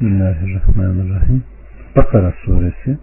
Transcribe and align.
Bismillahirrahmanirrahim. 0.00 1.44
Bakara 1.96 2.32
suresi 2.44 2.98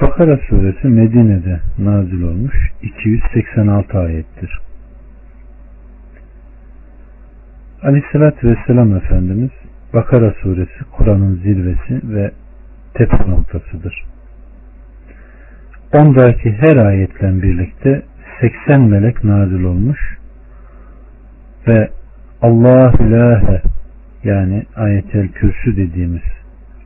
Bakara 0.00 0.38
suresi 0.48 0.88
Medine'de 0.88 1.60
nazil 1.78 2.22
olmuş 2.22 2.54
286 2.82 3.98
ayettir. 3.98 4.60
Aleyhissalatü 7.82 8.48
Vesselam 8.48 8.96
Efendimiz 8.96 9.50
Bakara 9.94 10.34
suresi 10.42 10.84
Kur'an'ın 10.96 11.34
zirvesi 11.36 12.14
ve 12.14 12.30
tepe 12.94 13.30
noktasıdır. 13.30 14.04
Ondaki 15.94 16.52
her 16.52 16.76
ayetle 16.76 17.42
birlikte 17.42 18.02
80 18.40 18.80
melek 18.80 19.24
nazil 19.24 19.64
olmuş 19.64 20.18
ve 21.68 21.90
Allah 22.42 22.92
ilahe 23.00 23.62
yani 24.24 24.62
ayetel 24.76 25.28
kürsü 25.28 25.76
dediğimiz 25.76 26.22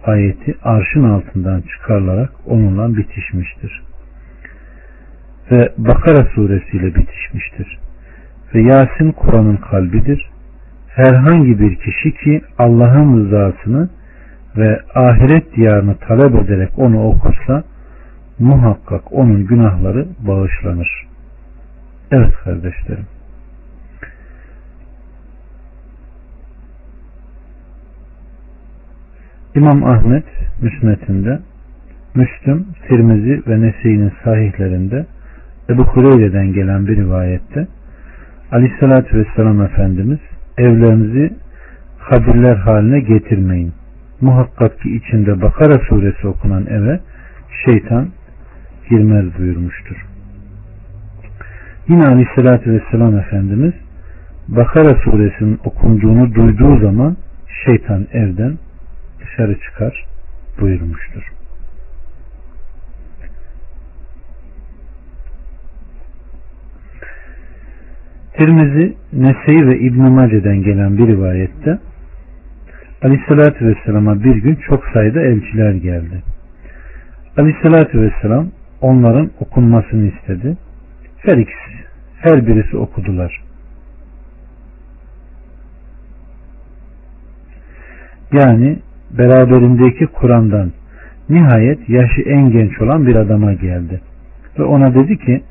ayeti 0.05 0.55
arşın 0.63 1.03
altından 1.03 1.61
çıkarılarak 1.61 2.31
onunla 2.47 2.97
bitişmiştir. 2.97 3.83
Ve 5.51 5.73
Bakara 5.79 6.25
suresiyle 6.35 6.95
bitişmiştir. 6.95 7.79
Ve 8.55 8.63
Yasin 8.63 9.13
Kur'an'ın 9.13 9.57
kalbidir. 9.57 10.31
Herhangi 10.89 11.61
bir 11.61 11.77
kişi 11.77 12.15
ki 12.15 12.41
Allah'ın 12.59 13.25
rızasını 13.25 13.89
ve 14.57 14.81
ahiret 14.95 15.57
diyarını 15.57 15.97
talep 15.99 16.35
ederek 16.35 16.71
onu 16.77 17.05
okursa 17.09 17.65
muhakkak 18.39 19.13
onun 19.13 19.47
günahları 19.47 20.07
bağışlanır. 20.27 21.07
Evet 22.11 22.35
kardeşlerim. 22.45 23.07
İmam 29.57 29.85
Ahmet 29.85 30.25
müsnetinde, 30.63 31.39
Müslüm, 32.15 32.67
Tirmizi 32.89 33.43
ve 33.49 33.61
Nese'nin 33.61 34.13
sahihlerinde 34.25 35.07
Ebu 35.71 35.85
Hureyre'den 35.85 36.53
gelen 36.53 36.87
bir 36.87 36.97
rivayette 36.97 37.67
Aleyhisselatü 38.53 39.19
Vesselam 39.19 39.63
Efendimiz 39.63 40.19
evlerinizi 40.59 41.33
kabirler 42.11 42.57
haline 42.57 43.01
getirmeyin. 43.01 43.73
Muhakkak 44.21 44.81
ki 44.81 44.97
içinde 44.97 45.43
Bakara 45.43 45.79
suresi 45.89 46.27
okunan 46.27 46.67
eve 46.67 47.01
şeytan 47.65 48.09
girmez 48.91 49.39
buyurmuştur. 49.39 50.07
Yine 51.89 52.07
Aleyhisselatü 52.07 52.73
Vesselam 52.73 53.19
Efendimiz 53.19 53.73
Bakara 54.49 54.95
suresinin 55.05 55.59
okunduğunu 55.65 56.35
duyduğu 56.35 56.81
zaman 56.81 57.17
şeytan 57.65 58.07
evden 58.13 58.53
dışarı 59.27 59.61
çıkar 59.61 60.05
buyurmuştur. 60.61 61.33
Tirmizi, 68.37 68.97
Nese'yi 69.13 69.67
ve 69.67 69.79
İbn-i 69.79 70.11
Mace'den 70.11 70.63
gelen 70.63 70.99
bir 70.99 71.07
rivayette 71.07 71.79
Aleyhisselatü 73.03 73.67
Vesselam'a 73.67 74.25
bir 74.25 74.37
gün 74.37 74.55
çok 74.55 74.85
sayıda 74.95 75.21
elçiler 75.21 75.75
geldi. 75.75 76.23
Aleyhisselatü 77.37 78.01
Vesselam 78.03 78.51
onların 78.81 79.31
okunmasını 79.41 80.07
istedi. 80.07 80.57
Her 81.17 81.37
ikisi, 81.37 81.85
her 82.21 82.47
birisi 82.47 82.77
okudular. 82.77 83.43
Yani 88.33 88.79
beraberindeki 89.11 90.07
Kur'an'dan 90.07 90.73
nihayet 91.29 91.89
yaşı 91.89 92.23
en 92.23 92.51
genç 92.51 92.81
olan 92.81 93.07
bir 93.07 93.17
adama 93.17 93.53
geldi. 93.53 94.01
Ve 94.59 94.63
ona 94.63 94.95
dedi 94.95 95.19
ki 95.19 95.43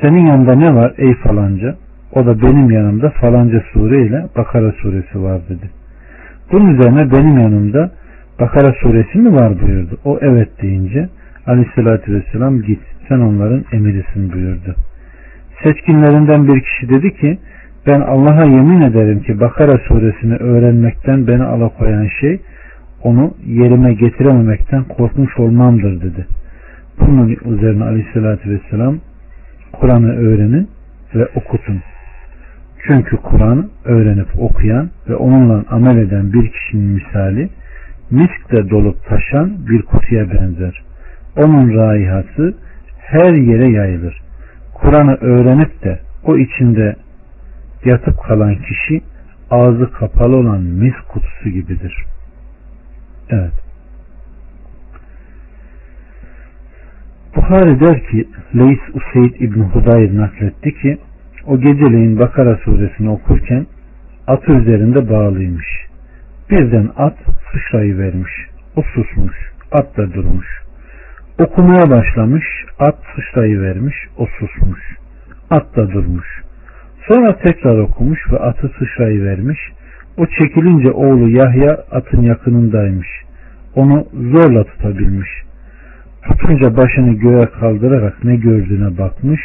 senin 0.00 0.26
yanında 0.26 0.54
ne 0.54 0.74
var 0.74 0.94
ey 0.98 1.14
falanca? 1.14 1.74
O 2.12 2.26
da 2.26 2.42
benim 2.42 2.70
yanımda 2.70 3.10
falanca 3.10 3.62
sure 3.72 4.06
ile 4.06 4.26
Bakara 4.36 4.72
suresi 4.72 5.22
var 5.22 5.40
dedi. 5.48 5.70
Bunun 6.52 6.74
üzerine 6.74 7.12
benim 7.12 7.38
yanımda 7.38 7.90
Bakara 8.40 8.72
suresi 8.72 9.18
mi 9.18 9.34
var 9.34 9.60
buyurdu. 9.62 9.98
O 10.04 10.18
evet 10.20 10.62
deyince 10.62 11.08
aleyhissalatü 11.46 12.14
vesselam 12.14 12.62
git 12.62 12.80
sen 13.08 13.18
onların 13.18 13.64
emirisin 13.72 14.32
buyurdu. 14.32 14.74
Seçkinlerinden 15.62 16.48
bir 16.48 16.60
kişi 16.60 16.88
dedi 16.88 17.14
ki 17.16 17.38
ben 17.86 18.00
Allah'a 18.00 18.44
yemin 18.44 18.80
ederim 18.80 19.22
ki 19.22 19.40
Bakara 19.40 19.78
suresini 19.78 20.36
öğrenmekten 20.36 21.26
beni 21.26 21.42
alakoyan 21.42 22.08
şey 22.20 22.40
onu 23.04 23.34
yerime 23.46 23.94
getirememekten 23.94 24.84
korkmuş 24.84 25.38
olmamdır 25.38 26.00
dedi. 26.00 26.26
Bunun 27.00 27.28
üzerine 27.28 27.84
aleyhissalatü 27.84 28.50
vesselam 28.50 28.98
Kur'an'ı 29.72 30.12
öğrenin 30.12 30.68
ve 31.14 31.28
okutun. 31.34 31.80
Çünkü 32.86 33.16
Kur'an 33.16 33.68
öğrenip 33.84 34.28
okuyan 34.38 34.90
ve 35.08 35.16
onunla 35.16 35.64
amel 35.70 35.96
eden 35.96 36.32
bir 36.32 36.52
kişinin 36.52 36.84
misali 36.84 37.48
miskle 38.10 38.70
dolup 38.70 39.04
taşan 39.06 39.66
bir 39.70 39.82
kutuya 39.82 40.30
benzer. 40.30 40.82
Onun 41.36 41.74
raihası 41.74 42.54
her 42.98 43.32
yere 43.32 43.70
yayılır. 43.70 44.22
Kur'an'ı 44.74 45.14
öğrenip 45.14 45.84
de 45.84 45.98
o 46.24 46.36
içinde 46.36 46.96
yatıp 47.84 48.22
kalan 48.22 48.54
kişi 48.54 49.00
ağzı 49.50 49.92
kapalı 49.92 50.36
olan 50.36 50.60
mis 50.60 50.94
kutusu 51.08 51.48
gibidir. 51.48 52.04
Evet. 53.30 53.52
Bukhari 57.36 57.80
der 57.80 58.02
ki 58.06 58.28
Leys 58.54 58.80
Useyd 58.94 59.40
İbn 59.40 59.60
Hudayr 59.60 60.16
nakletti 60.16 60.74
ki 60.74 60.98
o 61.46 61.60
geceleyin 61.60 62.18
Bakara 62.18 62.56
suresini 62.56 63.10
okurken 63.10 63.66
atı 64.26 64.52
üzerinde 64.52 65.10
bağlıymış. 65.10 65.66
Birden 66.50 66.90
at 66.96 67.16
sıçrayı 67.52 67.98
vermiş. 67.98 68.32
O 68.76 68.82
susmuş. 68.82 69.36
At 69.72 69.96
da 69.96 70.14
durmuş. 70.14 70.46
Okumaya 71.38 71.90
başlamış. 71.90 72.44
At 72.78 72.98
sıçrayı 73.14 73.60
vermiş. 73.60 73.96
O 74.18 74.26
susmuş. 74.26 74.80
At 75.50 75.76
da 75.76 75.90
durmuş. 75.90 76.42
Sonra 77.08 77.36
tekrar 77.36 77.78
okumuş 77.78 78.32
ve 78.32 78.38
atı 78.38 78.70
sıçrayı 78.78 79.24
vermiş. 79.24 79.58
O 80.16 80.26
çekilince 80.26 80.90
oğlu 80.90 81.28
Yahya 81.28 81.72
atın 81.90 82.22
yakınındaymış. 82.22 83.08
Onu 83.74 84.06
zorla 84.12 84.64
tutabilmiş. 84.64 85.28
Tutunca 86.22 86.76
başını 86.76 87.12
göğe 87.12 87.46
kaldırarak 87.46 88.24
ne 88.24 88.36
gördüğüne 88.36 88.98
bakmış. 88.98 89.40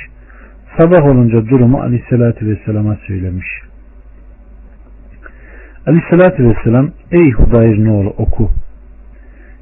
Sabah 0.78 1.06
olunca 1.06 1.48
durumu 1.48 1.82
Aleyhisselatü 1.82 2.48
Vesselam'a 2.48 2.96
söylemiş. 3.08 3.48
Aleyhisselatü 5.88 6.50
Vesselam 6.50 6.92
ey 7.12 7.32
Hudayr 7.32 7.88
oğlu 7.88 8.10
oku. 8.10 8.50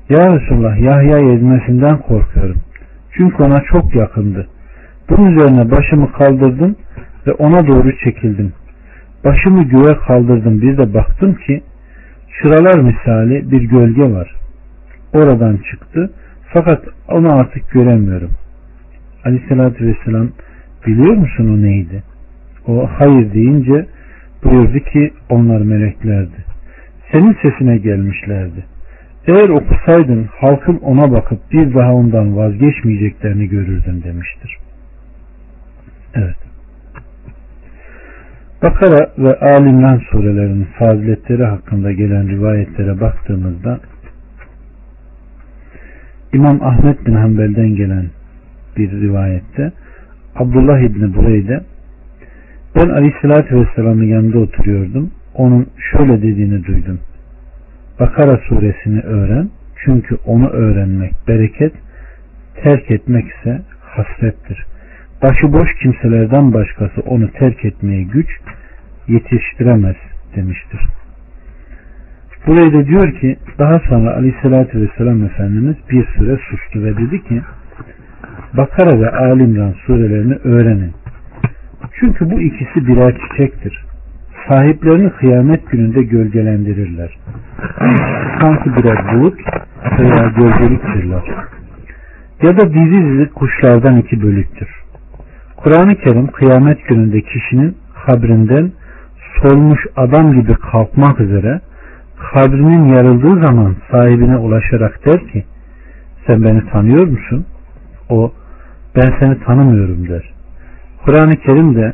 Ya 0.10 0.36
Resulullah 0.36 0.78
Yahya 0.78 1.18
ezmesinden 1.34 1.98
korkuyorum. 1.98 2.58
Çünkü 3.12 3.44
ona 3.44 3.62
çok 3.62 3.96
yakındı. 3.96 4.48
Bunun 5.10 5.32
üzerine 5.32 5.72
başımı 5.72 6.12
kaldırdım 6.12 6.76
ve 7.28 7.32
ona 7.32 7.68
doğru 7.68 7.98
çekildim. 8.04 8.54
Başımı 9.26 9.64
göğe 9.64 9.98
kaldırdım 10.08 10.62
bir 10.62 10.78
de 10.78 10.94
baktım 10.94 11.34
ki 11.34 11.64
çıralar 12.42 12.80
misali 12.80 13.52
bir 13.52 13.62
gölge 13.62 14.12
var. 14.12 14.36
Oradan 15.14 15.60
çıktı 15.72 16.12
fakat 16.54 16.84
onu 17.08 17.36
artık 17.36 17.72
göremiyorum. 17.72 18.32
Aleyhissalatü 19.26 19.88
vesselam 19.88 20.30
biliyor 20.88 21.16
musun 21.16 21.54
o 21.54 21.62
neydi? 21.62 22.04
O 22.68 22.90
hayır 22.98 23.34
deyince 23.34 23.86
buyurdu 24.44 24.80
ki 24.80 25.14
onlar 25.30 25.62
meleklerdi. 25.62 26.46
Senin 27.12 27.38
sesine 27.42 27.78
gelmişlerdi. 27.78 28.66
Eğer 29.28 29.50
okusaydın 29.50 30.30
halkın 30.40 30.78
ona 30.78 31.12
bakıp 31.12 31.52
bir 31.52 31.74
daha 31.74 31.94
ondan 31.94 32.38
vazgeçmeyeceklerini 32.38 33.48
görürdün 33.48 34.04
demiştir. 34.04 34.58
Evet. 36.16 36.55
Bakara 38.64 39.12
ve 39.18 39.40
Alimran 39.40 39.98
surelerinin 40.12 40.68
faziletleri 40.80 41.46
hakkında 41.46 41.92
gelen 41.92 42.30
rivayetlere 42.30 43.02
baktığımızda 43.02 43.80
İmam 46.34 46.64
Ahmet 46.64 47.06
bin 47.06 47.14
Hanbel'den 47.14 47.76
gelen 47.76 48.06
bir 48.78 48.92
rivayette 48.92 49.72
Abdullah 50.36 50.80
İbni 50.80 51.16
Bureyde 51.16 51.62
ben 52.76 52.90
Aleyhisselatü 52.90 53.56
Vesselam'ın 53.56 54.04
yanında 54.04 54.40
oturuyordum. 54.40 55.12
Onun 55.34 55.68
şöyle 55.92 56.22
dediğini 56.22 56.66
duydum. 56.66 57.00
Bakara 58.00 58.38
suresini 58.38 59.02
öğren. 59.02 59.50
Çünkü 59.86 60.18
onu 60.26 60.50
öğrenmek 60.50 61.14
bereket, 61.28 61.74
terk 62.64 62.92
etmek 62.92 63.26
ise 63.26 63.62
hasrettir. 63.82 64.66
Başıboş 65.24 65.70
kimselerden 65.82 66.54
başkası 66.54 67.02
onu 67.02 67.32
terk 67.32 67.66
etmeye 67.66 68.04
güç 68.04 68.30
yetiştiremez 69.08 69.96
demiştir. 70.36 70.80
Burayı 72.48 72.74
da 72.74 72.88
diyor 72.88 73.20
ki 73.20 73.38
daha 73.60 73.80
sonra 73.80 74.16
aleyhissalatü 74.16 74.82
vesselam 74.82 75.24
Efendimiz 75.24 75.76
bir 75.92 76.06
süre 76.06 76.38
sustu 76.38 76.84
ve 76.84 76.98
dedi 76.98 77.24
ki 77.24 77.42
Bakara 78.54 79.00
ve 79.00 79.10
Alimran 79.12 79.74
surelerini 79.86 80.36
öğrenin. 80.36 80.94
Çünkü 82.00 82.32
bu 82.32 82.42
ikisi 82.42 82.88
birer 82.88 83.18
çiçektir. 83.18 83.86
Sahiplerini 84.48 85.10
kıyamet 85.10 85.72
gününde 85.72 86.04
gölgelendirirler. 86.04 87.18
Sanki 88.42 88.76
birer 88.76 89.14
bulut 89.14 89.40
veya 90.00 90.28
gölgeliktirler. 90.38 91.24
Ya 92.44 92.58
da 92.58 92.74
dizi 92.74 93.06
dizi 93.06 93.30
kuşlardan 93.30 93.98
iki 93.98 94.22
bölüktür. 94.22 94.85
Kur'an-ı 95.58 95.96
Kerim 95.96 96.28
kıyamet 96.28 96.88
gününde 96.88 97.22
kişinin 97.22 97.78
kabrinden 98.06 98.72
solmuş 99.42 99.80
adam 99.96 100.34
gibi 100.34 100.54
kalkmak 100.54 101.20
üzere 101.20 101.62
kabrinin 102.34 102.86
yarıldığı 102.86 103.46
zaman 103.46 103.76
sahibine 103.92 104.38
ulaşarak 104.38 105.06
der 105.06 105.28
ki 105.28 105.46
sen 106.28 106.44
beni 106.44 106.70
tanıyor 106.70 107.08
musun? 107.08 107.46
O 108.10 108.32
ben 108.96 109.10
seni 109.20 109.40
tanımıyorum 109.40 110.10
der. 110.10 110.34
Kur'an-ı 111.06 111.36
Kerim 111.36 111.76
de 111.76 111.94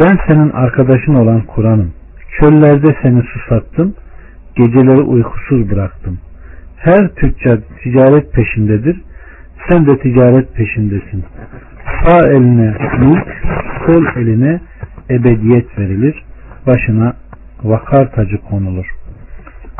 ben 0.00 0.18
senin 0.28 0.50
arkadaşın 0.50 1.14
olan 1.14 1.42
Kur'an'ım. 1.42 1.92
Çöllerde 2.40 2.96
seni 3.02 3.22
susattım, 3.22 3.94
geceleri 4.56 5.00
uykusuz 5.00 5.70
bıraktım. 5.70 6.18
Her 6.76 7.08
tüccar 7.08 7.58
ticaret 7.82 8.32
peşindedir, 8.32 9.00
sen 9.68 9.86
de 9.86 9.98
ticaret 9.98 10.54
peşindesin. 10.54 11.24
Sağ 12.04 12.28
eline 12.28 12.74
mülk, 12.98 13.26
sol 13.86 14.04
eline 14.16 14.60
ebediyet 15.10 15.78
verilir, 15.78 16.24
başına 16.66 17.12
vakar 17.64 18.12
tacı 18.12 18.38
konulur. 18.38 18.86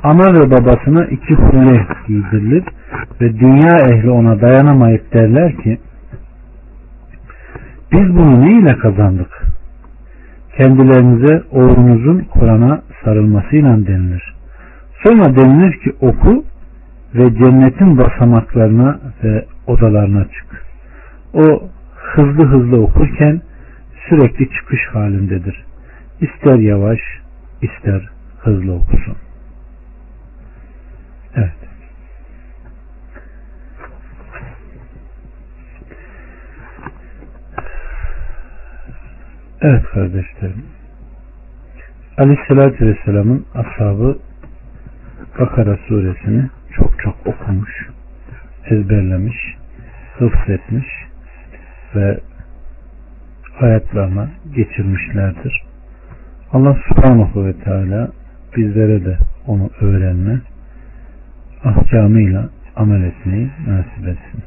Ana 0.02 0.34
ve 0.34 0.50
babasına 0.50 1.04
iki 1.04 1.34
hulle 1.34 1.86
giydirilir 2.06 2.64
ve 3.20 3.38
dünya 3.40 3.78
ehli 3.88 4.10
ona 4.10 4.40
dayanamayıp 4.40 5.12
derler 5.12 5.56
ki 5.56 5.78
biz 7.92 8.16
bunu 8.16 8.40
ne 8.40 8.58
ile 8.58 8.78
kazandık? 8.78 9.42
Kendilerinize 10.56 11.42
oğlunuzun 11.50 12.18
Kur'an'a 12.18 12.82
sarılmasıyla 13.04 13.86
denilir. 13.86 14.34
Sonra 15.04 15.36
denilir 15.36 15.72
ki 15.72 15.92
oku 16.00 16.44
ve 17.14 17.34
cennetin 17.34 17.98
basamaklarına 17.98 18.98
ve 19.24 19.44
odalarına 19.66 20.24
çık. 20.24 20.64
O 21.34 21.62
hızlı 22.14 22.44
hızlı 22.44 22.82
okurken 22.82 23.42
sürekli 24.08 24.50
çıkış 24.50 24.80
halindedir. 24.92 25.64
İster 26.20 26.58
yavaş, 26.58 27.00
ister 27.62 28.08
hızlı 28.38 28.74
okusun. 28.74 29.16
Evet. 31.34 31.52
Evet 39.60 39.84
kardeşlerim. 39.84 40.64
Aleyhissalatü 42.18 42.86
Vesselam'ın 42.86 43.46
ashabı 43.54 44.18
Bakara 45.38 45.76
suresini 45.88 46.50
çok 46.76 47.00
çok 47.00 47.26
okumuş, 47.26 47.88
ezberlemiş, 48.70 49.36
hıfzetmiş 50.18 51.09
ve 51.94 52.20
hayatlarına 53.54 54.28
geçirmişlerdir. 54.56 55.62
Allah 56.52 56.76
subhanahu 56.88 57.46
ve 57.46 57.52
teala 57.52 58.08
bizlere 58.56 59.04
de 59.04 59.18
onu 59.46 59.70
öğrenme, 59.80 60.40
ahkamıyla 61.64 62.48
amel 62.76 63.02
etmeyi 63.02 63.50
nasip 63.68 64.08
etsin. 64.08 64.42